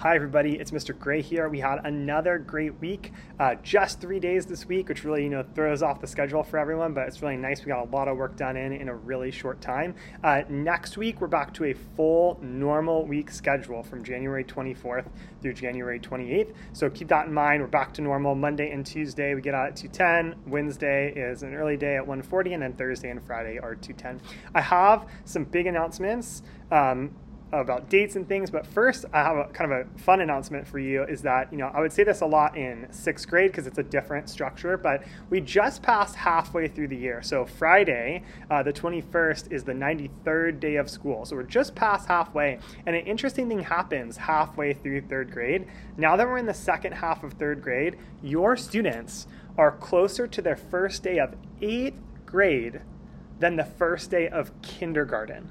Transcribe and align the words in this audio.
Hi, 0.00 0.16
everybody. 0.16 0.54
It's 0.54 0.70
Mr. 0.70 0.98
Gray 0.98 1.20
here. 1.20 1.50
We 1.50 1.60
had 1.60 1.84
another 1.84 2.38
great 2.38 2.80
week. 2.80 3.12
Uh, 3.38 3.56
just 3.56 4.00
three 4.00 4.18
days 4.18 4.46
this 4.46 4.64
week, 4.64 4.88
which 4.88 5.04
really 5.04 5.24
you 5.24 5.28
know 5.28 5.44
throws 5.54 5.82
off 5.82 6.00
the 6.00 6.06
schedule 6.06 6.42
for 6.42 6.58
everyone, 6.58 6.94
but 6.94 7.06
it's 7.06 7.20
really 7.20 7.36
nice. 7.36 7.62
We 7.62 7.66
got 7.66 7.86
a 7.86 7.90
lot 7.90 8.08
of 8.08 8.16
work 8.16 8.34
done 8.34 8.56
in 8.56 8.72
in 8.72 8.88
a 8.88 8.94
really 8.94 9.30
short 9.30 9.60
time. 9.60 9.94
Uh, 10.24 10.40
next 10.48 10.96
week, 10.96 11.20
we're 11.20 11.26
back 11.26 11.52
to 11.52 11.66
a 11.66 11.74
full 11.74 12.38
normal 12.40 13.04
week 13.04 13.30
schedule 13.30 13.82
from 13.82 14.02
January 14.02 14.42
24th 14.42 15.04
through 15.42 15.52
January 15.52 16.00
28th. 16.00 16.54
So 16.72 16.88
keep 16.88 17.08
that 17.08 17.26
in 17.26 17.34
mind. 17.34 17.60
We're 17.60 17.68
back 17.68 17.92
to 17.92 18.00
normal. 18.00 18.34
Monday 18.34 18.70
and 18.70 18.86
Tuesday 18.86 19.34
we 19.34 19.42
get 19.42 19.52
out 19.52 19.66
at 19.66 19.76
210. 19.76 20.50
Wednesday 20.50 21.12
is 21.12 21.42
an 21.42 21.54
early 21.54 21.76
day 21.76 21.96
at 21.96 22.06
1:40, 22.06 22.54
and 22.54 22.62
then 22.62 22.72
Thursday 22.72 23.10
and 23.10 23.22
Friday 23.22 23.58
are 23.58 23.74
210. 23.74 24.22
I 24.54 24.62
have 24.62 25.04
some 25.26 25.44
big 25.44 25.66
announcements. 25.66 26.40
Um, 26.70 27.10
about 27.52 27.88
dates 27.88 28.16
and 28.16 28.28
things. 28.28 28.50
But 28.50 28.66
first, 28.66 29.04
I 29.12 29.22
have 29.22 29.36
a 29.36 29.44
kind 29.52 29.72
of 29.72 29.86
a 29.86 29.98
fun 29.98 30.20
announcement 30.20 30.66
for 30.66 30.78
you 30.78 31.02
is 31.04 31.22
that, 31.22 31.52
you 31.52 31.58
know, 31.58 31.70
I 31.74 31.80
would 31.80 31.92
say 31.92 32.04
this 32.04 32.20
a 32.20 32.26
lot 32.26 32.56
in 32.56 32.86
sixth 32.90 33.28
grade 33.28 33.50
because 33.50 33.66
it's 33.66 33.78
a 33.78 33.82
different 33.82 34.28
structure, 34.28 34.76
but 34.76 35.02
we 35.30 35.40
just 35.40 35.82
passed 35.82 36.14
halfway 36.14 36.68
through 36.68 36.88
the 36.88 36.96
year. 36.96 37.22
So 37.22 37.44
Friday, 37.44 38.22
uh, 38.50 38.62
the 38.62 38.72
21st, 38.72 39.52
is 39.52 39.64
the 39.64 39.72
93rd 39.72 40.60
day 40.60 40.76
of 40.76 40.88
school. 40.88 41.24
So 41.24 41.36
we're 41.36 41.42
just 41.42 41.74
past 41.74 42.08
halfway. 42.08 42.58
And 42.86 42.94
an 42.94 43.04
interesting 43.06 43.48
thing 43.48 43.60
happens 43.60 44.16
halfway 44.16 44.72
through 44.72 45.02
third 45.02 45.32
grade. 45.32 45.66
Now 45.96 46.16
that 46.16 46.26
we're 46.26 46.38
in 46.38 46.46
the 46.46 46.54
second 46.54 46.92
half 46.92 47.24
of 47.24 47.34
third 47.34 47.62
grade, 47.62 47.98
your 48.22 48.56
students 48.56 49.26
are 49.58 49.72
closer 49.72 50.26
to 50.26 50.42
their 50.42 50.56
first 50.56 51.02
day 51.02 51.18
of 51.18 51.34
eighth 51.60 51.98
grade 52.24 52.80
than 53.40 53.56
the 53.56 53.64
first 53.64 54.10
day 54.10 54.28
of 54.28 54.50
kindergarten 54.62 55.50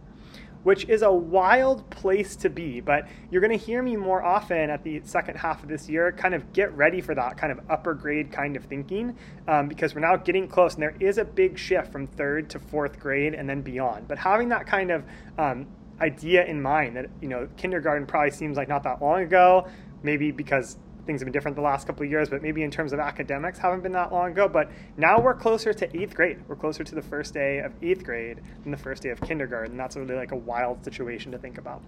which 0.63 0.87
is 0.89 1.01
a 1.01 1.11
wild 1.11 1.89
place 1.89 2.35
to 2.37 2.49
be. 2.49 2.79
But 2.79 3.07
you're 3.31 3.41
going 3.41 3.57
to 3.57 3.65
hear 3.65 3.81
me 3.81 3.95
more 3.95 4.23
often 4.23 4.69
at 4.69 4.83
the 4.83 5.01
second 5.03 5.37
half 5.37 5.63
of 5.63 5.69
this 5.69 5.89
year 5.89 6.11
kind 6.11 6.33
of 6.33 6.51
get 6.53 6.75
ready 6.75 7.01
for 7.01 7.15
that 7.15 7.37
kind 7.37 7.51
of 7.51 7.59
upper 7.69 7.93
grade 7.93 8.31
kind 8.31 8.55
of 8.55 8.65
thinking 8.65 9.15
um, 9.47 9.67
because 9.67 9.95
we're 9.95 10.01
now 10.01 10.15
getting 10.15 10.47
close 10.47 10.73
and 10.73 10.83
there 10.83 10.95
is 10.99 11.17
a 11.17 11.25
big 11.25 11.57
shift 11.57 11.91
from 11.91 12.07
third 12.07 12.49
to 12.49 12.59
fourth 12.59 12.99
grade 12.99 13.33
and 13.33 13.49
then 13.49 13.61
beyond. 13.61 14.07
But 14.07 14.17
having 14.17 14.49
that 14.49 14.67
kind 14.67 14.91
of 14.91 15.03
um, 15.37 15.67
idea 16.01 16.45
in 16.45 16.61
mind 16.61 16.95
that, 16.95 17.09
you 17.21 17.27
know, 17.27 17.47
kindergarten 17.57 18.05
probably 18.05 18.31
seems 18.31 18.57
like 18.57 18.67
not 18.67 18.83
that 18.83 19.01
long 19.01 19.21
ago, 19.21 19.67
maybe 20.03 20.31
because 20.31 20.77
things 21.09 21.21
have 21.21 21.25
been 21.25 21.33
different 21.33 21.55
the 21.55 21.63
last 21.63 21.87
couple 21.87 22.03
of 22.03 22.11
years, 22.11 22.29
but 22.29 22.43
maybe 22.43 22.61
in 22.61 22.69
terms 22.69 22.93
of 22.93 22.99
academics 22.99 23.57
haven't 23.57 23.81
been 23.81 23.93
that 23.93 24.11
long 24.11 24.29
ago. 24.29 24.47
But 24.47 24.69
now 24.95 25.19
we're 25.19 25.33
closer 25.33 25.73
to 25.73 25.99
eighth 25.99 26.13
grade. 26.13 26.37
We're 26.47 26.55
closer 26.55 26.83
to 26.83 26.93
the 26.93 27.01
first 27.01 27.33
day 27.33 27.57
of 27.65 27.73
eighth 27.81 28.03
grade 28.03 28.41
than 28.61 28.69
the 28.69 28.77
first 28.77 29.01
day 29.01 29.09
of 29.09 29.19
kindergarten. 29.19 29.75
That's 29.75 29.97
really 29.97 30.13
like 30.13 30.33
a 30.33 30.35
wild 30.35 30.85
situation 30.85 31.31
to 31.31 31.39
think 31.39 31.57
about. 31.57 31.81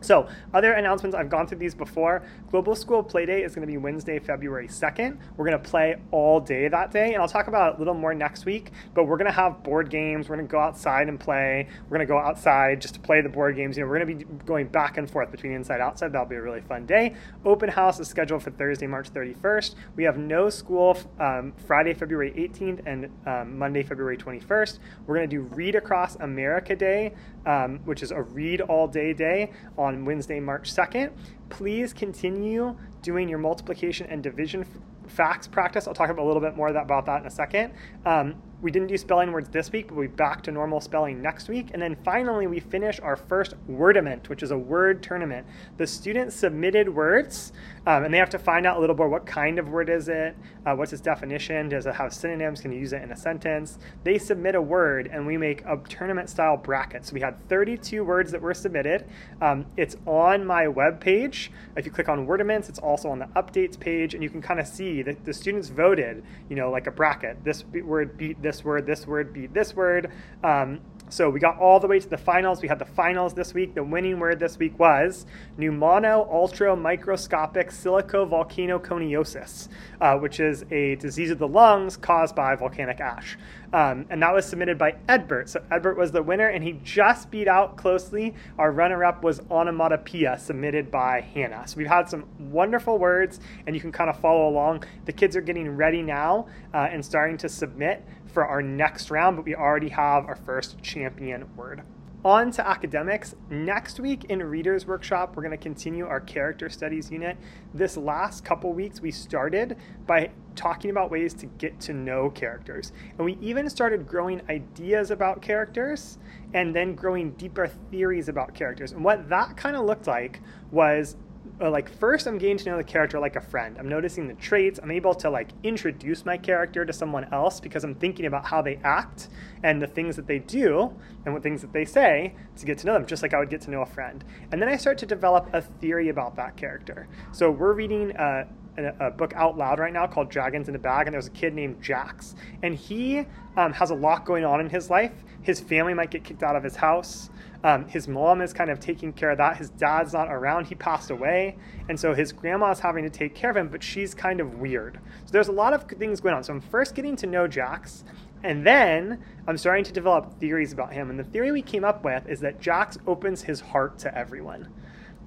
So, 0.00 0.28
other 0.54 0.72
announcements, 0.72 1.16
I've 1.16 1.28
gone 1.28 1.46
through 1.46 1.58
these 1.58 1.74
before. 1.74 2.22
Global 2.50 2.74
School 2.74 3.02
Playdate 3.02 3.44
is 3.44 3.54
going 3.54 3.66
to 3.66 3.70
be 3.70 3.76
Wednesday, 3.76 4.18
February 4.18 4.68
2nd. 4.68 5.18
We're 5.36 5.46
going 5.46 5.60
to 5.60 5.68
play 5.68 5.96
all 6.12 6.40
day 6.40 6.68
that 6.68 6.92
day, 6.92 7.14
and 7.14 7.22
I'll 7.22 7.28
talk 7.28 7.48
about 7.48 7.72
it 7.72 7.76
a 7.76 7.78
little 7.78 7.94
more 7.94 8.14
next 8.14 8.44
week. 8.44 8.70
But 8.94 9.04
we're 9.04 9.16
going 9.16 9.26
to 9.26 9.32
have 9.32 9.62
board 9.62 9.90
games. 9.90 10.28
We're 10.28 10.36
going 10.36 10.46
to 10.46 10.52
go 10.52 10.60
outside 10.60 11.08
and 11.08 11.18
play. 11.18 11.68
We're 11.88 11.96
going 11.96 12.06
to 12.06 12.12
go 12.12 12.18
outside 12.18 12.80
just 12.80 12.94
to 12.94 13.00
play 13.00 13.20
the 13.20 13.28
board 13.28 13.56
games. 13.56 13.76
You 13.76 13.82
know, 13.82 13.88
we're 13.88 13.98
going 13.98 14.18
to 14.18 14.24
be 14.24 14.44
going 14.44 14.68
back 14.68 14.98
and 14.98 15.10
forth 15.10 15.30
between 15.30 15.52
inside 15.52 15.74
and 15.74 15.82
outside. 15.82 16.12
That'll 16.12 16.26
be 16.26 16.36
a 16.36 16.42
really 16.42 16.60
fun 16.60 16.86
day. 16.86 17.14
Open 17.44 17.68
house 17.68 17.98
is 17.98 18.08
scheduled 18.08 18.42
for 18.42 18.50
Thursday, 18.50 18.86
March 18.86 19.12
31st. 19.12 19.74
We 19.96 20.04
have 20.04 20.16
no 20.16 20.48
school 20.48 20.96
um, 21.18 21.52
Friday, 21.66 21.94
February 21.94 22.32
18th, 22.32 22.82
and 22.86 23.10
um, 23.26 23.58
Monday, 23.58 23.82
February 23.82 24.16
21st. 24.16 24.78
We're 25.06 25.16
going 25.16 25.28
to 25.28 25.36
do 25.36 25.42
Read 25.54 25.74
Across 25.74 26.16
America 26.16 26.76
Day, 26.76 27.14
um, 27.46 27.80
which 27.84 28.02
is 28.02 28.10
a 28.10 28.22
read 28.22 28.60
all 28.60 28.86
day 28.86 29.12
day 29.12 29.50
on 29.76 29.87
on 29.88 30.04
Wednesday, 30.04 30.38
March 30.38 30.72
2nd. 30.72 31.10
Please 31.48 31.92
continue 31.92 32.76
doing 33.02 33.28
your 33.28 33.38
multiplication 33.38 34.06
and 34.06 34.22
division 34.22 34.64
facts 35.06 35.48
practice. 35.48 35.88
I'll 35.88 35.94
talk 35.94 36.10
a 36.10 36.22
little 36.22 36.42
bit 36.42 36.56
more 36.56 36.68
about 36.68 37.06
that 37.06 37.22
in 37.22 37.26
a 37.26 37.30
second. 37.30 37.72
Um, 38.04 38.36
we 38.60 38.72
didn't 38.72 38.88
do 38.88 38.96
spelling 38.96 39.30
words 39.30 39.48
this 39.50 39.70
week, 39.70 39.88
but 39.88 40.00
be 40.00 40.06
back 40.08 40.42
to 40.42 40.50
normal 40.50 40.80
spelling 40.80 41.22
next 41.22 41.48
week. 41.48 41.70
And 41.72 41.80
then 41.80 41.96
finally, 42.04 42.48
we 42.48 42.58
finish 42.58 42.98
our 43.00 43.14
first 43.14 43.54
Wordament, 43.70 44.28
which 44.28 44.42
is 44.42 44.50
a 44.50 44.58
word 44.58 45.00
tournament. 45.00 45.46
The 45.76 45.86
students 45.86 46.34
submitted 46.34 46.88
words, 46.88 47.52
um, 47.86 48.04
and 48.04 48.12
they 48.12 48.18
have 48.18 48.30
to 48.30 48.38
find 48.38 48.66
out 48.66 48.76
a 48.76 48.80
little 48.80 48.96
more 48.96 49.08
what 49.08 49.26
kind 49.26 49.60
of 49.60 49.68
word 49.68 49.88
is 49.88 50.08
it, 50.08 50.36
uh, 50.66 50.74
what's 50.74 50.92
its 50.92 51.00
definition, 51.00 51.68
does 51.68 51.86
it 51.86 51.94
have 51.94 52.12
synonyms, 52.12 52.60
can 52.60 52.72
you 52.72 52.80
use 52.80 52.92
it 52.92 53.02
in 53.02 53.12
a 53.12 53.16
sentence. 53.16 53.78
They 54.02 54.18
submit 54.18 54.56
a 54.56 54.62
word, 54.62 55.08
and 55.12 55.24
we 55.24 55.36
make 55.36 55.64
a 55.64 55.80
tournament 55.88 56.28
style 56.28 56.56
bracket. 56.56 57.06
So 57.06 57.14
we 57.14 57.20
had 57.20 57.48
32 57.48 58.02
words 58.02 58.32
that 58.32 58.42
were 58.42 58.54
submitted. 58.54 59.06
Um, 59.40 59.66
it's 59.76 59.96
on 60.04 60.44
my 60.44 60.66
web 60.66 61.00
page. 61.00 61.52
If 61.76 61.86
you 61.86 61.92
click 61.92 62.08
on 62.08 62.26
Wordaments, 62.26 62.68
it's 62.68 62.80
also 62.80 63.08
on 63.08 63.20
the 63.20 63.26
updates 63.36 63.78
page, 63.78 64.14
and 64.14 64.22
you 64.22 64.30
can 64.30 64.42
kind 64.42 64.58
of 64.58 64.66
see 64.66 65.02
that 65.02 65.24
the 65.24 65.32
students 65.32 65.68
voted, 65.68 66.24
you 66.48 66.56
know, 66.56 66.70
like 66.70 66.88
a 66.88 66.90
bracket. 66.90 67.44
This 67.44 67.64
word 67.64 68.16
beat 68.18 68.42
this 68.42 68.47
this 68.48 68.64
word, 68.64 68.86
this 68.86 69.06
word 69.06 69.34
beat 69.34 69.52
this 69.52 69.76
word. 69.76 70.10
Um, 70.42 70.80
so 71.10 71.30
we 71.30 71.40
got 71.40 71.58
all 71.58 71.80
the 71.80 71.86
way 71.86 72.00
to 72.00 72.08
the 72.08 72.18
finals. 72.18 72.60
We 72.60 72.68
had 72.68 72.78
the 72.78 72.84
finals 72.84 73.32
this 73.32 73.54
week. 73.54 73.74
The 73.74 73.82
winning 73.82 74.18
word 74.18 74.38
this 74.38 74.58
week 74.58 74.78
was 74.78 75.24
pneumono 75.58 76.30
ultra 76.30 76.76
microscopic 76.76 77.70
silicovolcanoconiosis, 77.70 79.68
uh, 80.00 80.16
which 80.18 80.38
is 80.38 80.64
a 80.70 80.96
disease 80.96 81.30
of 81.30 81.38
the 81.38 81.48
lungs 81.48 81.96
caused 81.96 82.34
by 82.34 82.54
volcanic 82.56 83.00
ash. 83.00 83.38
Um, 83.72 84.06
and 84.10 84.22
that 84.22 84.32
was 84.34 84.46
submitted 84.46 84.78
by 84.78 84.96
Edbert. 85.08 85.48
So 85.48 85.60
Edbert 85.70 85.96
was 85.96 86.10
the 86.12 86.22
winner, 86.22 86.48
and 86.48 86.64
he 86.64 86.80
just 86.82 87.30
beat 87.30 87.48
out 87.48 87.76
closely. 87.76 88.34
Our 88.58 88.72
runner-up 88.72 89.22
was 89.22 89.40
onomatopoeia, 89.50 90.38
submitted 90.38 90.90
by 90.90 91.20
Hannah. 91.20 91.66
So 91.66 91.76
we've 91.76 91.86
had 91.86 92.08
some 92.08 92.24
wonderful 92.38 92.98
words, 92.98 93.40
and 93.66 93.76
you 93.76 93.80
can 93.80 93.92
kind 93.92 94.08
of 94.08 94.18
follow 94.20 94.48
along. 94.48 94.84
The 95.04 95.12
kids 95.12 95.36
are 95.36 95.42
getting 95.42 95.68
ready 95.76 96.00
now 96.02 96.46
uh, 96.72 96.88
and 96.90 97.04
starting 97.04 97.36
to 97.38 97.48
submit 97.48 98.04
for 98.38 98.46
our 98.46 98.62
next 98.62 99.10
round, 99.10 99.34
but 99.34 99.44
we 99.44 99.56
already 99.56 99.88
have 99.88 100.26
our 100.26 100.36
first 100.36 100.80
champion 100.80 101.44
word. 101.56 101.82
On 102.24 102.52
to 102.52 102.64
academics. 102.64 103.34
Next 103.50 103.98
week 103.98 104.26
in 104.26 104.40
Reader's 104.40 104.86
Workshop, 104.86 105.34
we're 105.34 105.42
going 105.42 105.58
to 105.58 105.60
continue 105.60 106.06
our 106.06 106.20
character 106.20 106.68
studies 106.68 107.10
unit. 107.10 107.36
This 107.74 107.96
last 107.96 108.44
couple 108.44 108.72
weeks, 108.72 109.00
we 109.00 109.10
started 109.10 109.76
by 110.06 110.30
talking 110.54 110.92
about 110.92 111.10
ways 111.10 111.34
to 111.34 111.46
get 111.46 111.80
to 111.80 111.92
know 111.92 112.30
characters. 112.30 112.92
And 113.16 113.24
we 113.24 113.36
even 113.40 113.68
started 113.68 114.06
growing 114.06 114.40
ideas 114.48 115.10
about 115.10 115.42
characters 115.42 116.18
and 116.54 116.72
then 116.72 116.94
growing 116.94 117.32
deeper 117.32 117.66
theories 117.90 118.28
about 118.28 118.54
characters. 118.54 118.92
And 118.92 119.02
what 119.02 119.28
that 119.30 119.56
kind 119.56 119.74
of 119.74 119.84
looked 119.84 120.06
like 120.06 120.42
was 120.70 121.16
uh, 121.60 121.70
like 121.70 121.88
first 121.88 122.26
I'm 122.26 122.38
getting 122.38 122.56
to 122.58 122.70
know 122.70 122.76
the 122.76 122.84
character 122.84 123.18
like 123.18 123.36
a 123.36 123.40
friend. 123.40 123.76
I'm 123.78 123.88
noticing 123.88 124.28
the 124.28 124.34
traits. 124.34 124.78
I'm 124.82 124.90
able 124.90 125.14
to 125.16 125.30
like 125.30 125.50
introduce 125.62 126.24
my 126.24 126.36
character 126.36 126.84
to 126.84 126.92
someone 126.92 127.24
else 127.32 127.60
because 127.60 127.84
I'm 127.84 127.94
thinking 127.94 128.26
about 128.26 128.46
how 128.46 128.62
they 128.62 128.76
act 128.84 129.28
and 129.62 129.82
the 129.82 129.86
things 129.86 130.16
that 130.16 130.26
they 130.26 130.38
do 130.38 130.94
and 131.24 131.34
what 131.34 131.42
things 131.42 131.60
that 131.62 131.72
they 131.72 131.84
say 131.84 132.34
to 132.56 132.66
get 132.66 132.78
to 132.78 132.86
know 132.86 132.94
them, 132.94 133.06
just 133.06 133.22
like 133.22 133.34
I 133.34 133.38
would 133.38 133.50
get 133.50 133.60
to 133.62 133.70
know 133.70 133.82
a 133.82 133.86
friend. 133.86 134.24
And 134.52 134.62
then 134.62 134.68
I 134.68 134.76
start 134.76 134.98
to 134.98 135.06
develop 135.06 135.48
a 135.52 135.62
theory 135.62 136.08
about 136.08 136.36
that 136.36 136.56
character. 136.56 137.08
So 137.32 137.50
we're 137.50 137.72
reading 137.72 138.16
uh, 138.16 138.46
a, 138.86 139.10
book 139.10 139.32
out 139.34 139.56
loud 139.56 139.78
right 139.78 139.92
now 139.92 140.06
called 140.06 140.28
Dragons 140.28 140.68
in 140.68 140.74
a 140.74 140.78
Bag, 140.78 141.06
and 141.06 141.14
there's 141.14 141.26
a 141.26 141.30
kid 141.30 141.54
named 141.54 141.82
Jax, 141.82 142.34
and 142.62 142.74
he 142.74 143.26
um, 143.56 143.72
has 143.72 143.90
a 143.90 143.94
lot 143.94 144.24
going 144.24 144.44
on 144.44 144.60
in 144.60 144.70
his 144.70 144.90
life. 144.90 145.12
His 145.42 145.60
family 145.60 145.94
might 145.94 146.10
get 146.10 146.24
kicked 146.24 146.42
out 146.42 146.56
of 146.56 146.62
his 146.62 146.76
house. 146.76 147.30
Um, 147.64 147.88
his 147.88 148.06
mom 148.06 148.40
is 148.40 148.52
kind 148.52 148.70
of 148.70 148.78
taking 148.78 149.12
care 149.12 149.30
of 149.30 149.38
that. 149.38 149.56
His 149.56 149.70
dad's 149.70 150.12
not 150.12 150.28
around. 150.30 150.66
He 150.66 150.76
passed 150.76 151.10
away. 151.10 151.56
And 151.88 151.98
so 151.98 152.14
his 152.14 152.32
grandma's 152.32 152.78
having 152.78 153.02
to 153.02 153.10
take 153.10 153.34
care 153.34 153.50
of 153.50 153.56
him, 153.56 153.68
but 153.68 153.82
she's 153.82 154.14
kind 154.14 154.40
of 154.40 154.58
weird. 154.58 155.00
So 155.26 155.32
there's 155.32 155.48
a 155.48 155.52
lot 155.52 155.72
of 155.72 155.84
things 155.84 156.20
going 156.20 156.34
on. 156.34 156.44
So 156.44 156.52
I'm 156.52 156.60
first 156.60 156.94
getting 156.94 157.16
to 157.16 157.26
know 157.26 157.48
Jax. 157.48 158.04
And 158.44 158.64
then 158.64 159.24
I'm 159.48 159.58
starting 159.58 159.84
to 159.84 159.92
develop 159.92 160.38
theories 160.38 160.72
about 160.72 160.92
him. 160.92 161.10
And 161.10 161.18
the 161.18 161.24
theory 161.24 161.50
we 161.50 161.62
came 161.62 161.84
up 161.84 162.04
with 162.04 162.28
is 162.28 162.38
that 162.40 162.60
Jax 162.60 162.96
opens 163.06 163.42
his 163.42 163.60
heart 163.60 163.98
to 164.00 164.16
everyone. 164.16 164.68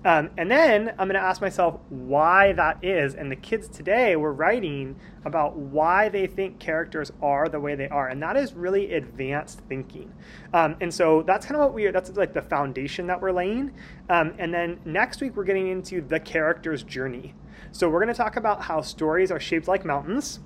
Um, 0.03 0.31
and 0.37 0.49
then 0.49 0.89
I'm 0.89 1.07
going 1.07 1.13
to 1.13 1.19
ask 1.19 1.41
myself 1.41 1.79
why 1.89 2.53
that 2.53 2.83
is. 2.83 3.13
And 3.13 3.31
the 3.31 3.35
kids 3.35 3.67
today 3.67 4.15
were 4.15 4.33
writing 4.33 4.95
about 5.25 5.55
why 5.55 6.09
they 6.09 6.25
think 6.25 6.59
characters 6.59 7.11
are 7.21 7.47
the 7.47 7.59
way 7.59 7.75
they 7.75 7.87
are. 7.87 8.07
And 8.07 8.21
that 8.23 8.35
is 8.35 8.53
really 8.53 8.93
advanced 8.93 9.59
thinking. 9.69 10.11
Um, 10.53 10.75
and 10.81 10.91
so 10.91 11.21
that's 11.21 11.45
kind 11.45 11.55
of 11.55 11.65
what 11.65 11.73
we 11.73 11.85
are, 11.85 11.91
that's 11.91 12.09
like 12.11 12.33
the 12.33 12.41
foundation 12.41 13.05
that 13.07 13.21
we're 13.21 13.31
laying. 13.31 13.73
Um, 14.09 14.33
and 14.39 14.51
then 14.53 14.79
next 14.85 15.21
week, 15.21 15.35
we're 15.35 15.43
getting 15.43 15.67
into 15.67 16.01
the 16.01 16.19
character's 16.19 16.81
journey. 16.83 17.35
So 17.71 17.87
we're 17.87 18.03
going 18.03 18.13
to 18.13 18.17
talk 18.17 18.37
about 18.37 18.63
how 18.63 18.81
stories 18.81 19.31
are 19.31 19.39
shaped 19.39 19.67
like 19.67 19.85
mountains. 19.85 20.39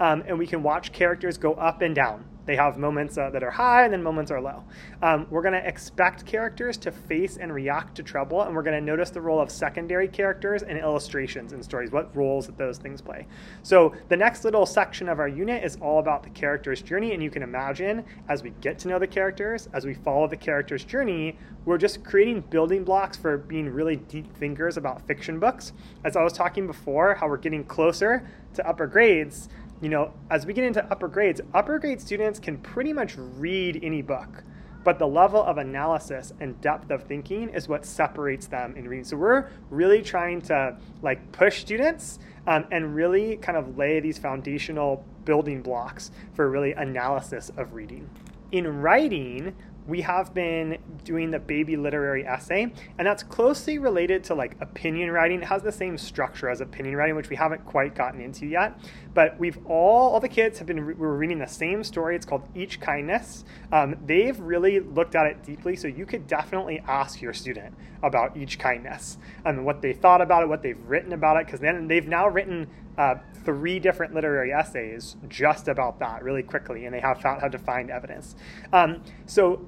Um, 0.00 0.24
and 0.26 0.38
we 0.38 0.46
can 0.46 0.62
watch 0.62 0.92
characters 0.92 1.38
go 1.38 1.54
up 1.54 1.80
and 1.80 1.94
down 1.94 2.24
They 2.46 2.56
have 2.56 2.78
moments 2.78 3.18
uh, 3.18 3.30
that 3.30 3.42
are 3.42 3.50
high 3.50 3.84
and 3.84 3.92
then 3.92 4.02
moments 4.02 4.30
are 4.30 4.40
low. 4.40 4.64
Um, 5.02 5.26
we're 5.30 5.42
going 5.42 5.60
to 5.60 5.66
expect 5.66 6.24
characters 6.24 6.76
to 6.78 6.92
face 6.92 7.36
and 7.36 7.52
react 7.52 7.96
to 7.96 8.02
trouble, 8.02 8.42
and 8.42 8.54
we're 8.54 8.62
going 8.62 8.78
to 8.78 8.84
notice 8.84 9.10
the 9.10 9.20
role 9.20 9.40
of 9.40 9.50
secondary 9.50 10.08
characters 10.08 10.62
and 10.62 10.78
illustrations 10.78 11.52
in 11.52 11.62
stories, 11.62 11.90
what 11.90 12.14
roles 12.14 12.46
that 12.46 12.56
those 12.56 12.78
things 12.78 13.02
play. 13.02 13.26
So 13.62 13.94
the 14.08 14.16
next 14.16 14.44
little 14.44 14.64
section 14.64 15.08
of 15.08 15.18
our 15.18 15.28
unit 15.28 15.64
is 15.64 15.76
all 15.80 15.98
about 15.98 16.22
the 16.22 16.30
character's 16.30 16.80
journey, 16.80 17.12
and 17.12 17.22
you 17.22 17.30
can 17.30 17.42
imagine 17.42 18.04
as 18.28 18.42
we 18.42 18.50
get 18.60 18.78
to 18.80 18.88
know 18.88 18.98
the 18.98 19.06
characters, 19.06 19.68
as 19.72 19.84
we 19.84 19.94
follow 19.94 20.28
the 20.28 20.36
character's 20.36 20.84
journey, 20.84 21.36
we're 21.64 21.78
just 21.78 22.04
creating 22.04 22.42
building 22.42 22.84
blocks 22.84 23.16
for 23.16 23.36
being 23.36 23.68
really 23.68 23.96
deep 23.96 24.32
thinkers 24.36 24.76
about 24.76 25.04
fiction 25.06 25.40
books. 25.40 25.72
As 26.04 26.16
I 26.16 26.22
was 26.22 26.32
talking 26.32 26.66
before, 26.66 27.14
how 27.14 27.26
we're 27.26 27.38
getting 27.38 27.64
closer 27.64 28.28
to 28.54 28.66
upper 28.66 28.86
grades 28.86 29.48
you 29.80 29.88
know, 29.88 30.12
as 30.30 30.46
we 30.46 30.52
get 30.52 30.64
into 30.64 30.84
upper 30.90 31.08
grades, 31.08 31.40
upper 31.52 31.78
grade 31.78 32.00
students 32.00 32.38
can 32.38 32.58
pretty 32.58 32.92
much 32.92 33.14
read 33.16 33.80
any 33.82 34.02
book, 34.02 34.42
but 34.84 34.98
the 34.98 35.06
level 35.06 35.42
of 35.42 35.58
analysis 35.58 36.32
and 36.40 36.60
depth 36.60 36.90
of 36.90 37.02
thinking 37.04 37.48
is 37.50 37.68
what 37.68 37.84
separates 37.84 38.46
them 38.46 38.74
in 38.76 38.88
reading. 38.88 39.04
So 39.04 39.16
we're 39.16 39.48
really 39.70 40.02
trying 40.02 40.40
to 40.42 40.76
like 41.02 41.32
push 41.32 41.60
students 41.60 42.18
um, 42.46 42.66
and 42.70 42.94
really 42.94 43.36
kind 43.36 43.58
of 43.58 43.76
lay 43.76 44.00
these 44.00 44.18
foundational 44.18 45.04
building 45.24 45.60
blocks 45.60 46.10
for 46.34 46.48
really 46.48 46.72
analysis 46.72 47.50
of 47.56 47.74
reading. 47.74 48.08
In 48.52 48.80
writing, 48.80 49.56
we 49.86 50.00
have 50.02 50.34
been 50.34 50.78
doing 51.04 51.30
the 51.30 51.38
baby 51.38 51.76
literary 51.76 52.26
essay, 52.26 52.72
and 52.98 53.06
that's 53.06 53.22
closely 53.22 53.78
related 53.78 54.24
to 54.24 54.34
like 54.34 54.56
opinion 54.60 55.10
writing. 55.10 55.42
It 55.42 55.46
has 55.46 55.62
the 55.62 55.72
same 55.72 55.96
structure 55.96 56.48
as 56.48 56.60
opinion 56.60 56.96
writing, 56.96 57.16
which 57.16 57.30
we 57.30 57.36
haven't 57.36 57.64
quite 57.64 57.94
gotten 57.94 58.20
into 58.20 58.46
yet. 58.46 58.78
But 59.14 59.38
we've 59.38 59.58
all, 59.66 60.12
all 60.12 60.20
the 60.20 60.28
kids 60.28 60.58
have 60.58 60.66
been, 60.66 60.98
we're 60.98 61.16
reading 61.16 61.38
the 61.38 61.46
same 61.46 61.84
story. 61.84 62.16
It's 62.16 62.26
called 62.26 62.46
Each 62.54 62.80
Kindness. 62.80 63.44
Um, 63.72 63.96
they've 64.04 64.38
really 64.38 64.80
looked 64.80 65.14
at 65.14 65.26
it 65.26 65.42
deeply, 65.42 65.76
so 65.76 65.88
you 65.88 66.06
could 66.06 66.26
definitely 66.26 66.82
ask 66.86 67.22
your 67.22 67.32
student 67.32 67.74
about 68.02 68.36
Each 68.36 68.58
Kindness 68.58 69.18
and 69.44 69.64
what 69.64 69.82
they 69.82 69.92
thought 69.92 70.20
about 70.20 70.42
it, 70.42 70.48
what 70.48 70.62
they've 70.62 70.80
written 70.86 71.12
about 71.12 71.36
it, 71.36 71.46
because 71.46 71.60
then 71.60 71.88
they've 71.88 72.06
now 72.06 72.28
written 72.28 72.66
uh, 72.98 73.14
three 73.44 73.78
different 73.78 74.14
literary 74.14 74.52
essays 74.52 75.16
just 75.28 75.68
about 75.68 75.98
that 76.00 76.22
really 76.22 76.42
quickly, 76.42 76.84
and 76.84 76.94
they 76.94 77.00
have 77.00 77.20
found 77.20 77.40
how 77.40 77.48
to 77.48 77.58
find 77.58 77.90
evidence. 77.90 78.34
Um, 78.72 79.02
so 79.26 79.66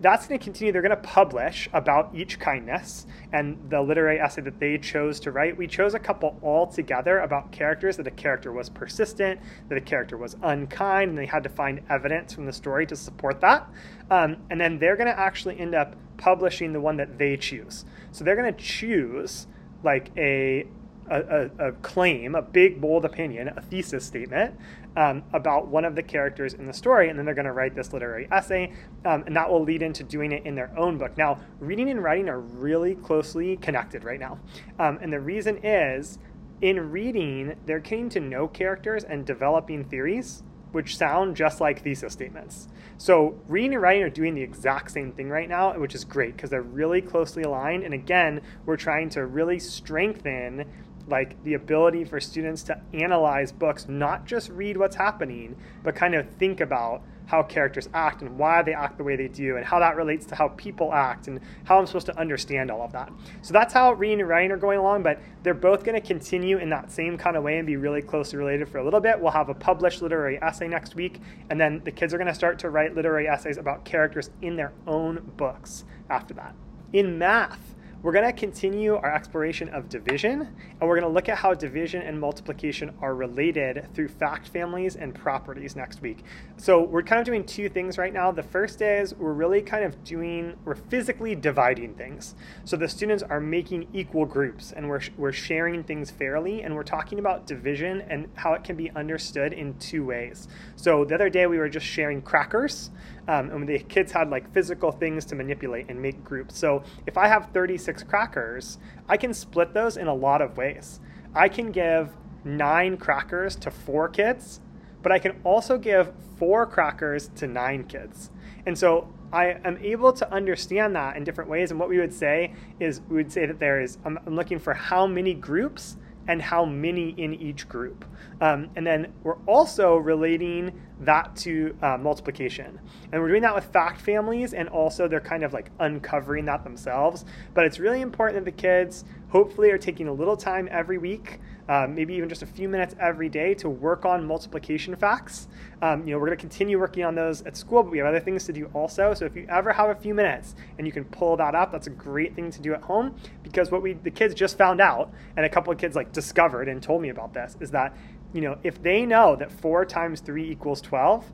that's 0.00 0.26
going 0.26 0.38
to 0.38 0.44
continue. 0.44 0.72
They're 0.72 0.82
going 0.82 0.90
to 0.90 0.96
publish 0.96 1.68
about 1.72 2.10
each 2.14 2.38
kindness 2.38 3.06
and 3.32 3.58
the 3.70 3.80
literary 3.80 4.20
essay 4.20 4.42
that 4.42 4.60
they 4.60 4.78
chose 4.78 5.18
to 5.20 5.32
write. 5.32 5.56
We 5.56 5.66
chose 5.66 5.94
a 5.94 5.98
couple 5.98 6.38
all 6.42 6.66
together 6.66 7.20
about 7.20 7.50
characters 7.50 7.96
that 7.96 8.06
a 8.06 8.10
character 8.10 8.52
was 8.52 8.68
persistent, 8.68 9.40
that 9.68 9.78
a 9.78 9.80
character 9.80 10.16
was 10.16 10.36
unkind, 10.42 11.10
and 11.10 11.18
they 11.18 11.26
had 11.26 11.42
to 11.44 11.48
find 11.48 11.80
evidence 11.88 12.34
from 12.34 12.46
the 12.46 12.52
story 12.52 12.86
to 12.86 12.96
support 12.96 13.40
that. 13.40 13.68
Um, 14.10 14.36
and 14.50 14.60
then 14.60 14.78
they're 14.78 14.96
going 14.96 15.08
to 15.08 15.18
actually 15.18 15.58
end 15.58 15.74
up 15.74 15.96
publishing 16.18 16.72
the 16.72 16.80
one 16.80 16.96
that 16.98 17.18
they 17.18 17.36
choose. 17.36 17.84
So 18.12 18.24
they're 18.24 18.36
going 18.36 18.52
to 18.52 18.62
choose 18.62 19.46
like 19.82 20.10
a 20.16 20.66
a, 21.10 21.20
a, 21.20 21.68
a, 21.68 21.72
claim, 21.72 22.34
a 22.34 22.42
big, 22.42 22.80
bold 22.80 23.04
opinion, 23.04 23.48
a 23.48 23.60
thesis 23.60 24.04
statement 24.04 24.58
um, 24.96 25.22
about 25.32 25.68
one 25.68 25.84
of 25.84 25.94
the 25.94 26.02
characters 26.02 26.54
in 26.54 26.66
the 26.66 26.72
story, 26.72 27.08
and 27.08 27.18
then 27.18 27.26
they're 27.26 27.34
going 27.34 27.46
to 27.46 27.52
write 27.52 27.74
this 27.74 27.92
literary 27.92 28.28
essay, 28.32 28.72
um, 29.04 29.22
and 29.26 29.36
that 29.36 29.50
will 29.50 29.62
lead 29.62 29.82
into 29.82 30.02
doing 30.02 30.32
it 30.32 30.44
in 30.46 30.54
their 30.54 30.76
own 30.78 30.98
book. 30.98 31.16
Now, 31.16 31.38
reading 31.60 31.90
and 31.90 32.02
writing 32.02 32.28
are 32.28 32.40
really 32.40 32.94
closely 32.94 33.56
connected 33.58 34.04
right 34.04 34.20
now, 34.20 34.38
um, 34.78 34.98
and 35.00 35.12
the 35.12 35.20
reason 35.20 35.58
is 35.64 36.18
in 36.60 36.90
reading, 36.90 37.56
they're 37.66 37.80
getting 37.80 38.08
to 38.10 38.20
know 38.20 38.48
characters 38.48 39.04
and 39.04 39.26
developing 39.26 39.84
theories 39.84 40.42
which 40.76 40.94
sound 40.96 41.34
just 41.34 41.58
like 41.58 41.82
thesis 41.82 42.12
statements. 42.12 42.68
So 42.98 43.40
reading 43.48 43.72
and 43.72 43.82
writing 43.82 44.02
are 44.02 44.10
doing 44.10 44.34
the 44.34 44.42
exact 44.42 44.90
same 44.90 45.10
thing 45.10 45.30
right 45.30 45.48
now, 45.48 45.78
which 45.78 45.94
is 45.94 46.04
great 46.04 46.36
because 46.36 46.50
they're 46.50 46.60
really 46.60 47.00
closely 47.00 47.44
aligned. 47.44 47.82
And 47.82 47.94
again, 47.94 48.42
we're 48.66 48.76
trying 48.76 49.08
to 49.10 49.24
really 49.24 49.58
strengthen 49.58 50.66
like 51.08 51.42
the 51.44 51.54
ability 51.54 52.04
for 52.04 52.20
students 52.20 52.62
to 52.64 52.80
analyze 52.92 53.52
books, 53.52 53.88
not 53.88 54.26
just 54.26 54.50
read 54.50 54.76
what's 54.76 54.96
happening, 54.96 55.56
but 55.82 55.94
kind 55.94 56.14
of 56.14 56.28
think 56.30 56.60
about 56.60 57.02
how 57.26 57.42
characters 57.42 57.88
act 57.92 58.22
and 58.22 58.38
why 58.38 58.62
they 58.62 58.72
act 58.72 58.98
the 58.98 59.04
way 59.04 59.16
they 59.16 59.28
do 59.28 59.56
and 59.56 59.64
how 59.64 59.80
that 59.80 59.96
relates 59.96 60.26
to 60.26 60.34
how 60.34 60.48
people 60.48 60.92
act 60.92 61.26
and 61.26 61.40
how 61.64 61.78
I'm 61.78 61.86
supposed 61.86 62.06
to 62.06 62.18
understand 62.18 62.70
all 62.70 62.82
of 62.82 62.92
that. 62.92 63.10
So 63.42 63.52
that's 63.52 63.74
how 63.74 63.92
reading 63.92 64.20
and 64.20 64.28
writing 64.28 64.52
are 64.52 64.56
going 64.56 64.78
along, 64.78 65.02
but 65.02 65.20
they're 65.42 65.54
both 65.54 65.84
going 65.84 66.00
to 66.00 66.06
continue 66.06 66.58
in 66.58 66.70
that 66.70 66.92
same 66.92 67.18
kind 67.18 67.36
of 67.36 67.42
way 67.42 67.58
and 67.58 67.66
be 67.66 67.76
really 67.76 68.00
closely 68.00 68.38
related 68.38 68.68
for 68.68 68.78
a 68.78 68.84
little 68.84 69.00
bit. 69.00 69.20
We'll 69.20 69.32
have 69.32 69.48
a 69.48 69.54
published 69.54 70.02
literary 70.02 70.40
essay 70.40 70.68
next 70.68 70.94
week, 70.94 71.20
and 71.50 71.60
then 71.60 71.82
the 71.84 71.90
kids 71.90 72.14
are 72.14 72.18
going 72.18 72.28
to 72.28 72.34
start 72.34 72.60
to 72.60 72.70
write 72.70 72.94
literary 72.94 73.28
essays 73.28 73.58
about 73.58 73.84
characters 73.84 74.30
in 74.40 74.56
their 74.56 74.72
own 74.86 75.32
books 75.36 75.84
after 76.08 76.32
that. 76.34 76.54
In 76.92 77.18
math, 77.18 77.74
we're 78.02 78.12
going 78.12 78.24
to 78.24 78.32
continue 78.32 78.94
our 78.94 79.12
exploration 79.12 79.68
of 79.70 79.88
division, 79.88 80.42
and 80.42 80.88
we're 80.88 80.98
going 81.00 81.08
to 81.08 81.14
look 81.14 81.28
at 81.28 81.38
how 81.38 81.54
division 81.54 82.02
and 82.02 82.20
multiplication 82.20 82.94
are 83.00 83.14
related 83.14 83.88
through 83.94 84.08
fact 84.08 84.48
families 84.48 84.96
and 84.96 85.14
properties 85.14 85.74
next 85.74 86.02
week. 86.02 86.18
So 86.56 86.82
we're 86.82 87.02
kind 87.02 87.18
of 87.18 87.26
doing 87.26 87.44
two 87.44 87.68
things 87.68 87.98
right 87.98 88.12
now. 88.12 88.30
The 88.30 88.42
first 88.42 88.82
is 88.82 89.14
we're 89.14 89.32
really 89.32 89.62
kind 89.62 89.84
of 89.84 90.04
doing, 90.04 90.54
we're 90.64 90.74
physically 90.74 91.34
dividing 91.34 91.94
things. 91.94 92.34
So 92.64 92.76
the 92.76 92.88
students 92.88 93.22
are 93.22 93.40
making 93.40 93.88
equal 93.92 94.24
groups, 94.24 94.72
and 94.72 94.88
we're, 94.88 95.02
we're 95.16 95.32
sharing 95.32 95.82
things 95.82 96.10
fairly, 96.10 96.62
and 96.62 96.74
we're 96.74 96.84
talking 96.84 97.18
about 97.18 97.46
division 97.46 98.02
and 98.02 98.28
how 98.34 98.52
it 98.52 98.62
can 98.62 98.76
be 98.76 98.90
understood 98.90 99.52
in 99.52 99.74
two 99.78 100.04
ways. 100.04 100.48
So 100.76 101.04
the 101.04 101.14
other 101.14 101.30
day 101.30 101.46
we 101.46 101.58
were 101.58 101.68
just 101.68 101.86
sharing 101.86 102.22
crackers, 102.22 102.90
um, 103.28 103.50
and 103.50 103.68
the 103.68 103.80
kids 103.80 104.12
had 104.12 104.30
like 104.30 104.52
physical 104.52 104.92
things 104.92 105.24
to 105.26 105.34
manipulate 105.34 105.86
and 105.88 106.00
make 106.00 106.22
groups. 106.22 106.56
So 106.56 106.84
if 107.06 107.18
I 107.18 107.26
have 107.26 107.52
36 107.86 108.02
crackers, 108.02 108.78
I 109.08 109.16
can 109.16 109.32
split 109.32 109.72
those 109.72 109.96
in 109.96 110.08
a 110.08 110.14
lot 110.14 110.42
of 110.42 110.56
ways. 110.56 111.00
I 111.34 111.48
can 111.48 111.70
give 111.70 112.10
nine 112.44 112.96
crackers 112.96 113.54
to 113.56 113.70
four 113.70 114.08
kids, 114.08 114.60
but 115.02 115.12
I 115.12 115.18
can 115.20 115.40
also 115.44 115.78
give 115.78 116.12
four 116.36 116.66
crackers 116.66 117.30
to 117.36 117.46
nine 117.46 117.84
kids. 117.84 118.30
And 118.66 118.76
so 118.76 119.08
I 119.32 119.58
am 119.64 119.78
able 119.78 120.12
to 120.14 120.32
understand 120.32 120.96
that 120.96 121.16
in 121.16 121.22
different 121.22 121.48
ways. 121.48 121.70
And 121.70 121.78
what 121.78 121.88
we 121.88 121.98
would 121.98 122.12
say 122.12 122.54
is 122.80 123.00
we 123.08 123.16
would 123.16 123.32
say 123.32 123.46
that 123.46 123.60
there 123.60 123.80
is, 123.80 123.98
I'm, 124.04 124.18
I'm 124.26 124.34
looking 124.34 124.58
for 124.58 124.74
how 124.74 125.06
many 125.06 125.34
groups 125.34 125.96
and 126.26 126.42
how 126.42 126.64
many 126.64 127.10
in 127.10 127.34
each 127.34 127.68
group. 127.68 128.04
Um, 128.40 128.68
and 128.74 128.84
then 128.84 129.12
we're 129.22 129.38
also 129.46 129.96
relating 129.96 130.72
that 131.00 131.36
to 131.36 131.76
uh, 131.82 131.98
multiplication. 131.98 132.78
And 133.12 133.20
we're 133.20 133.28
doing 133.28 133.42
that 133.42 133.54
with 133.54 133.66
fact 133.66 134.00
families, 134.00 134.54
and 134.54 134.68
also 134.68 135.08
they're 135.08 135.20
kind 135.20 135.44
of 135.44 135.52
like 135.52 135.70
uncovering 135.78 136.46
that 136.46 136.64
themselves. 136.64 137.24
But 137.54 137.66
it's 137.66 137.78
really 137.78 138.00
important 138.00 138.44
that 138.44 138.50
the 138.50 138.62
kids 138.62 139.04
hopefully 139.28 139.70
are 139.70 139.78
taking 139.78 140.08
a 140.08 140.12
little 140.12 140.36
time 140.36 140.68
every 140.70 140.98
week, 140.98 141.40
uh, 141.68 141.86
maybe 141.88 142.14
even 142.14 142.28
just 142.28 142.42
a 142.42 142.46
few 142.46 142.68
minutes 142.68 142.94
every 143.00 143.28
day 143.28 143.52
to 143.52 143.68
work 143.68 144.04
on 144.04 144.24
multiplication 144.26 144.94
facts. 144.96 145.48
Um, 145.82 146.06
you 146.06 146.12
know, 146.12 146.18
we're 146.18 146.26
going 146.26 146.38
to 146.38 146.40
continue 146.40 146.78
working 146.78 147.04
on 147.04 147.14
those 147.14 147.42
at 147.42 147.56
school, 147.56 147.82
but 147.82 147.90
we 147.90 147.98
have 147.98 148.06
other 148.06 148.20
things 148.20 148.44
to 148.44 148.52
do 148.52 148.70
also. 148.72 149.12
So 149.14 149.24
if 149.24 149.36
you 149.36 149.46
ever 149.50 149.72
have 149.72 149.90
a 149.90 149.94
few 149.94 150.14
minutes 150.14 150.54
and 150.78 150.86
you 150.86 150.92
can 150.92 151.04
pull 151.04 151.36
that 151.36 151.54
up, 151.54 151.72
that's 151.72 151.88
a 151.88 151.90
great 151.90 152.34
thing 152.34 152.50
to 152.52 152.62
do 152.62 152.72
at 152.72 152.82
home 152.82 153.16
because 153.42 153.70
what 153.70 153.82
we 153.82 153.94
the 153.94 154.10
kids 154.10 154.34
just 154.34 154.56
found 154.56 154.80
out, 154.80 155.12
and 155.36 155.44
a 155.44 155.48
couple 155.48 155.72
of 155.72 155.78
kids 155.78 155.96
like 155.96 156.12
discovered 156.12 156.68
and 156.68 156.82
told 156.82 157.02
me 157.02 157.08
about 157.08 157.34
this, 157.34 157.56
is 157.60 157.70
that 157.72 157.94
you 158.36 158.42
know, 158.42 158.58
if 158.62 158.82
they 158.82 159.06
know 159.06 159.34
that 159.34 159.50
4 159.50 159.86
times 159.86 160.20
3 160.20 160.48
equals 160.48 160.82
12, 160.82 161.24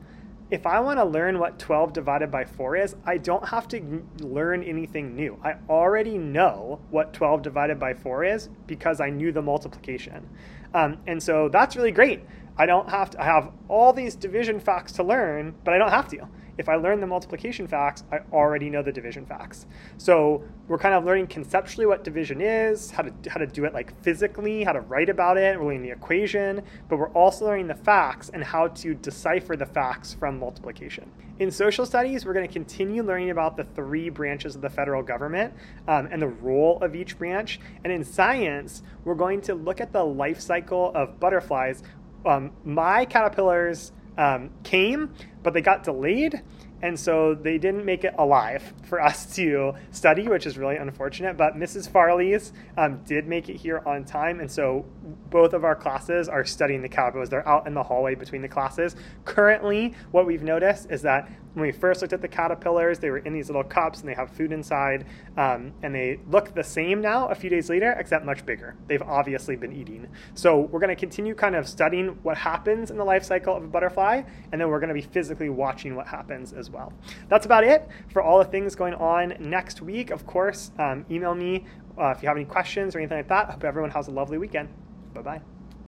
if 0.51 0.65
I 0.65 0.79
want 0.79 0.99
to 0.99 1.03
learn 1.03 1.37
what 1.37 1.59
12 1.59 1.91
divided 1.91 2.31
by 2.31 2.45
4 2.45 2.77
is, 2.77 2.95
I 3.05 3.17
don't 3.17 3.45
have 3.45 3.67
to 3.69 4.03
learn 4.21 4.63
anything 4.63 5.13
new. 5.13 5.37
I 5.43 5.55
already 5.67 6.17
know 6.17 6.79
what 6.91 7.11
12 7.11 7.41
divided 7.41 7.77
by 7.77 7.93
4 7.93 8.23
is 8.23 8.49
because 8.67 9.01
I 9.01 9.09
knew 9.09 9.33
the 9.33 9.41
multiplication. 9.41 10.29
Um, 10.73 10.97
and 11.05 11.21
so 11.21 11.49
that's 11.49 11.75
really 11.75 11.91
great. 11.91 12.21
I 12.57 12.65
don't 12.65 12.89
have 12.89 13.11
to 13.11 13.21
I 13.21 13.25
have 13.25 13.51
all 13.67 13.93
these 13.93 14.15
division 14.15 14.59
facts 14.59 14.91
to 14.93 15.03
learn, 15.03 15.55
but 15.63 15.73
I 15.73 15.77
don't 15.77 15.89
have 15.89 16.07
to 16.09 16.27
if 16.57 16.69
I 16.69 16.75
learn 16.75 16.99
the 16.99 17.07
multiplication 17.07 17.67
facts, 17.67 18.03
I 18.11 18.19
already 18.31 18.69
know 18.69 18.83
the 18.83 18.91
division 18.91 19.25
facts. 19.25 19.65
So 19.97 20.43
we're 20.67 20.77
kind 20.77 20.93
of 20.93 21.03
learning 21.03 21.27
conceptually 21.27 21.85
what 21.85 22.03
division 22.03 22.41
is, 22.41 22.91
how 22.91 23.03
to, 23.03 23.29
how 23.29 23.39
to 23.39 23.47
do 23.47 23.65
it 23.65 23.73
like 23.73 23.99
physically, 24.03 24.63
how 24.63 24.73
to 24.73 24.81
write 24.81 25.09
about 25.09 25.37
it, 25.37 25.59
we're 25.59 25.65
learning 25.65 25.83
the 25.83 25.91
equation, 25.91 26.61
but 26.89 26.97
we're 26.97 27.09
also 27.09 27.45
learning 27.45 27.67
the 27.67 27.75
facts 27.75 28.29
and 28.29 28.43
how 28.43 28.67
to 28.67 28.93
decipher 28.93 29.55
the 29.55 29.65
facts 29.65 30.13
from 30.13 30.39
multiplication. 30.39 31.09
In 31.39 31.49
social 31.49 31.85
studies, 31.85 32.25
we're 32.25 32.33
going 32.33 32.47
to 32.47 32.53
continue 32.53 33.01
learning 33.01 33.31
about 33.31 33.57
the 33.57 33.63
three 33.63 34.09
branches 34.09 34.55
of 34.55 34.61
the 34.61 34.69
federal 34.69 35.01
government 35.01 35.53
um, 35.87 36.07
and 36.11 36.21
the 36.21 36.27
role 36.27 36.77
of 36.81 36.95
each 36.95 37.17
branch. 37.17 37.59
And 37.83 37.91
in 37.91 38.03
science, 38.03 38.83
we're 39.03 39.15
going 39.15 39.41
to 39.41 39.55
look 39.55 39.81
at 39.81 39.91
the 39.91 40.03
life 40.03 40.39
cycle 40.39 40.91
of 40.93 41.19
butterflies. 41.19 41.81
Um, 42.25 42.51
my 42.63 43.05
caterpillars 43.05 43.91
um, 44.17 44.49
came, 44.63 45.13
but 45.41 45.53
they 45.53 45.61
got 45.61 45.83
delayed. 45.83 46.41
and 46.83 46.99
so 46.99 47.33
they 47.33 47.57
didn't 47.57 47.85
make 47.85 48.03
it 48.03 48.13
alive 48.17 48.73
for 48.83 49.01
us 49.09 49.33
to 49.35 49.73
study, 49.91 50.27
which 50.27 50.45
is 50.45 50.57
really 50.57 50.75
unfortunate. 50.75 51.37
But 51.37 51.55
Mrs. 51.55 51.89
Farley's 51.89 52.51
um, 52.77 52.99
did 53.05 53.25
make 53.25 53.47
it 53.47 53.55
here 53.55 53.81
on 53.85 54.03
time, 54.03 54.41
and 54.41 54.51
so 54.51 54.85
both 55.29 55.53
of 55.53 55.63
our 55.63 55.75
classes 55.75 56.27
are 56.27 56.43
studying 56.43 56.81
the 56.81 56.89
caterpillars. 56.89 57.29
They're 57.29 57.47
out 57.47 57.67
in 57.67 57.73
the 57.73 57.83
hallway 57.83 58.15
between 58.15 58.41
the 58.41 58.49
classes. 58.49 58.97
Currently, 59.23 59.93
what 60.11 60.27
we've 60.27 60.43
noticed 60.43 60.91
is 60.91 61.01
that 61.03 61.31
when 61.53 61.65
we 61.65 61.71
first 61.71 62.01
looked 62.01 62.13
at 62.13 62.21
the 62.21 62.27
caterpillars, 62.27 62.99
they 62.99 63.09
were 63.09 63.19
in 63.19 63.33
these 63.33 63.47
little 63.47 63.63
cups 63.63 63.99
and 63.99 64.09
they 64.09 64.13
have 64.13 64.31
food 64.31 64.51
inside, 64.51 65.05
um, 65.37 65.73
and 65.83 65.93
they 65.93 66.19
look 66.29 66.53
the 66.53 66.63
same 66.63 67.01
now 67.01 67.27
a 67.27 67.35
few 67.35 67.49
days 67.49 67.69
later, 67.69 67.91
except 67.97 68.25
much 68.25 68.45
bigger. 68.45 68.75
They've 68.87 69.01
obviously 69.01 69.55
been 69.55 69.73
eating. 69.73 70.07
So 70.33 70.61
we're 70.61 70.79
going 70.79 70.95
to 70.95 70.99
continue 70.99 71.35
kind 71.35 71.55
of 71.55 71.67
studying 71.67 72.17
what 72.23 72.37
happens 72.37 72.91
in 72.91 72.97
the 72.97 73.03
life 73.03 73.23
cycle 73.23 73.55
of 73.55 73.63
a 73.63 73.67
butterfly, 73.67 74.23
and 74.51 74.59
then 74.59 74.69
we're 74.69 74.79
going 74.79 74.89
to 74.89 74.93
be 74.93 75.01
physically 75.01 75.49
watching 75.49 75.95
what 75.95 76.07
happens 76.07 76.53
as 76.53 76.69
well. 76.69 76.93
That's 77.29 77.45
about 77.45 77.63
it 77.63 77.87
for 78.09 78.21
all 78.21 78.39
the 78.39 78.45
things 78.45 78.75
going 78.75 78.95
on 78.95 79.35
next 79.39 79.81
week. 79.81 80.11
Of 80.11 80.25
course, 80.25 80.71
um, 80.79 81.05
email 81.09 81.35
me 81.35 81.65
uh, 81.97 82.07
if 82.07 82.23
you 82.23 82.27
have 82.27 82.37
any 82.37 82.45
questions 82.45 82.95
or 82.95 82.99
anything 82.99 83.17
like 83.17 83.27
that. 83.27 83.49
Hope 83.49 83.63
everyone 83.63 83.91
has 83.91 84.07
a 84.07 84.11
lovely 84.11 84.37
weekend. 84.37 84.69
Bye 85.13 85.21
bye. 85.21 85.52